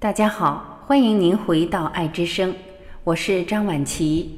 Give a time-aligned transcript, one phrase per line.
[0.00, 2.54] 大家好，欢迎您回到爱之声，
[3.02, 4.30] 我是张婉琪。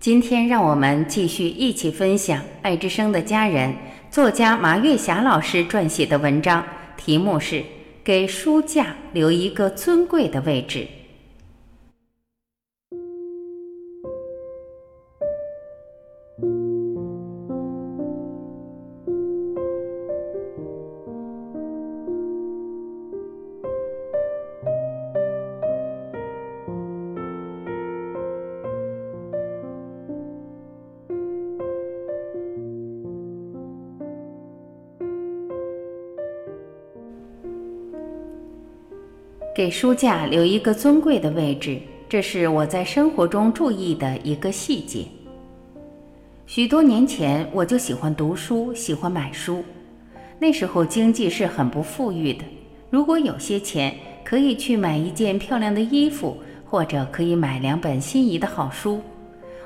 [0.00, 3.72] 今天让我们继续一起分享爱之声的家人
[4.10, 6.64] 作家马月霞老师撰写的文章，
[6.96, 7.60] 题目是
[8.02, 10.80] 《给书架留一个尊贵的位置》。
[39.54, 45.04] 给书架留一个尊贵的位置，这是我在生活中注意的一个细节。
[46.44, 49.62] 许多年前，我就喜欢读书，喜欢买书。
[50.40, 52.44] 那时候经济是很不富裕的，
[52.90, 53.94] 如果有些钱，
[54.24, 59.00] 可以去买一件漂亮的衣服，或者可以买两本心仪的好书。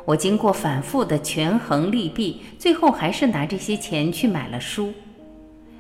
[0.05, 4.92] 我经过反复的权衡利弊，最后还是拿这些钱去买了书。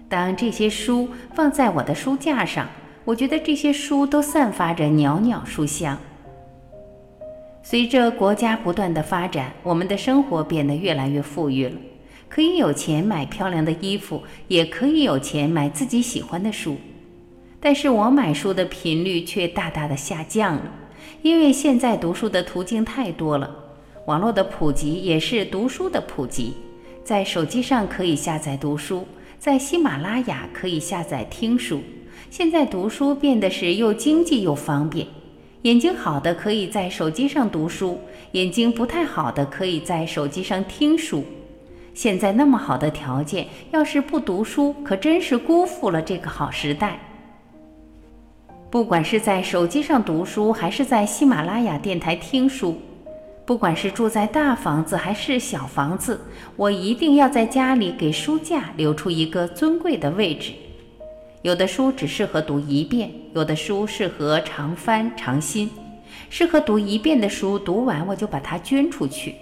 [0.08, 2.66] 当这些书放在我的书架上。
[3.08, 5.98] 我觉得这些书都散发着袅袅书香。
[7.62, 11.72] 随着国家不断的发展，我们的生活变得越来越富裕了，
[12.28, 16.76] 可以有钱买漂亮的衣服，也可以有钱买自己喜欢的书。
[17.58, 20.70] 但是我买书的频率却大大的下降了，
[21.22, 23.50] 因为现在读书的途径太多了，
[24.04, 26.52] 网络的普及也是读书的普及，
[27.02, 29.06] 在手机上可以下载读书，
[29.38, 31.80] 在喜马拉雅可以下载听书。
[32.30, 35.06] 现在读书变得是又经济又方便，
[35.62, 37.98] 眼睛好的可以在手机上读书，
[38.32, 41.24] 眼睛不太好的可以在手机上听书。
[41.94, 47.00] 现在那么好的条件，要是不读书，可真是辜负了这个好时代。
[48.70, 52.76] 不管是在手机上读书，还是在喜马拉雅电台听书，
[53.44, 56.20] 不管是住在大房子还是小房子，
[56.54, 60.52] 我一定要在家里给书架留出一个尊贵的位置。
[61.42, 65.70] 有的书只适合读一遍，有的书适合常翻常新。
[66.28, 69.36] 适合读一遍的书，读完我就把它捐出去。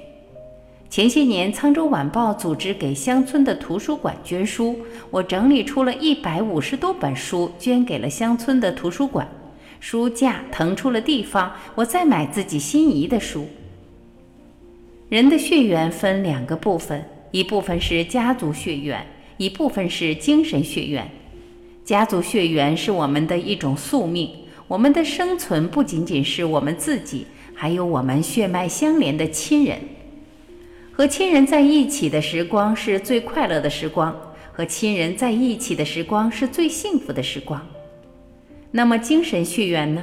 [0.90, 4.78] 前些年，沧州晚报组织给乡村的图书馆捐书，
[5.10, 9.26] 我整理出了一百五十多本书，捐给了乡村的图书馆。
[9.80, 13.46] 书架腾出了地方，我再买自己心仪的书。
[15.08, 19.06] 人的血缘分两个部分，一部分是家族血缘，
[19.38, 21.10] 一部分是精神血缘。
[21.86, 24.28] 家族血缘是我们的一种宿命，
[24.66, 27.24] 我们的生存不仅仅是我们自己，
[27.54, 29.78] 还有我们血脉相连的亲人。
[30.90, 34.12] 和亲人在一起的时光是最快乐的时光，
[34.52, 37.64] 和亲人在一起的时光是最幸福的时光。
[38.72, 40.02] 那么精神血缘呢？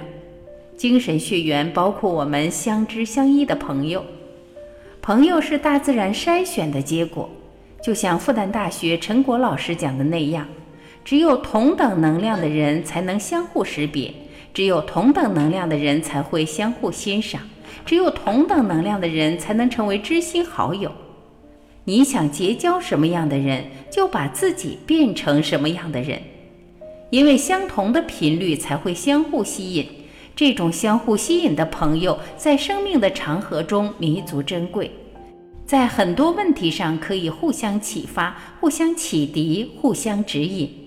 [0.78, 4.06] 精神血缘包括我们相知相依的朋友，
[5.02, 7.30] 朋友是大自然筛选的结果，
[7.84, 10.48] 就像复旦大学陈果老师讲的那样。
[11.06, 14.14] 只有同等能量的人才能相互识别，
[14.54, 17.42] 只有同等能量的人才会相互欣赏，
[17.86, 20.92] 只有同等能量的人才能成为知心好友。
[21.86, 26.22] 你想结交什么样的人，就把自己变成什么样的人，
[27.10, 29.86] 因为相同的频率才会相互吸引。
[30.36, 34.90] 这种相互吸引的朋友，在生命的长河中弥足珍贵，
[35.66, 40.83] 在很多问题上可以互相启发、互相启迪、互相指引。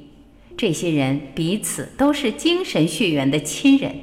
[0.57, 3.95] 这些人彼此都是精神血缘的亲人。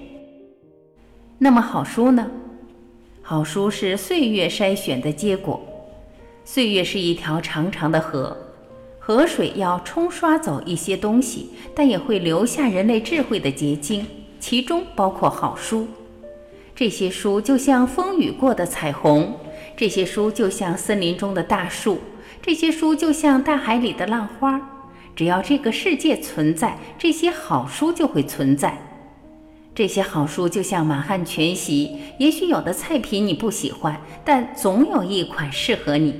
[1.39, 2.29] 那么好书呢？
[3.23, 5.59] 好书是岁月筛选的结果。
[6.45, 8.37] 岁月是一条长长的河，
[8.99, 14.05] 河水要冲刷走一些东西，但也会留下人类智慧的结晶，
[14.39, 15.87] 其中包括好书。
[16.75, 19.39] 这些书就像风雨过的彩虹，
[19.75, 21.99] 这些书就像森林中的大树，
[22.41, 24.69] 这些书就像大海里的浪花。
[25.15, 28.77] 只要这个世界存在，这些好书就会存在。
[29.75, 36.19] 这些好书就像满汉全席，也许有的菜品你不喜欢，但总有一款适合你。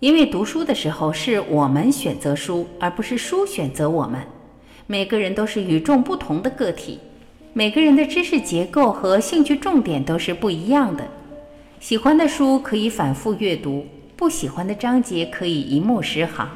[0.00, 4.20] 因为读书的时候是我们选择书，而不是书选择我们。
[4.86, 6.98] 每个人都是与众不同的个体，
[7.54, 11.06] 每个人的知识结构和兴趣重点都是不一样的。
[11.80, 13.86] 喜欢的书可以反复阅读，
[14.16, 16.48] 不喜欢的章节可以一目十行。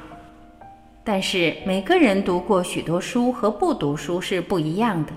[1.10, 5.12] 但是每个人读过许多书和不读书是不一样的。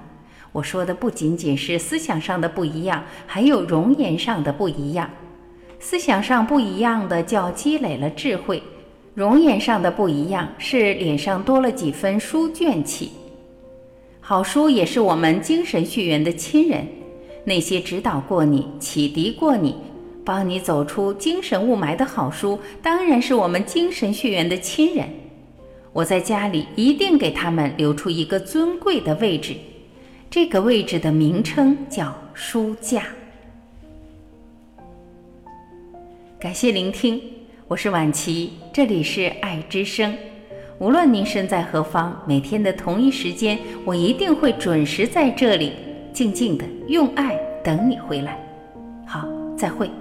[0.54, 5.10] 我说的不仅仅是思想上的不一样，还有容颜上的不一样。
[5.82, 8.64] 思想上不一样的叫积累了智慧，
[9.14, 13.12] 容颜上的不一样是脸上多了几分书卷气。
[14.22, 16.88] 好书也是我们精神血缘的亲人。
[17.44, 19.76] 那些指导过你、启迪过你、
[20.24, 25.06] 帮你走出精神雾霾的好书，当然是我们精神血缘的亲人。
[25.94, 29.54] 我在家里一定给他们留出一个尊贵的位置，
[30.30, 33.04] 这个位置的名称叫书架。
[36.40, 37.22] 感谢聆听，
[37.68, 40.16] 我是婉琪，这里是爱之声。
[40.80, 45.74] 无论您身在何方，每天的同一时间，我一定会准时在这里，
[46.14, 48.40] 静静的用爱等你回来。
[49.06, 49.28] 好，
[49.58, 49.92] 再会。